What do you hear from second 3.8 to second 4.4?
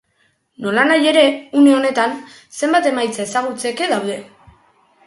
daude.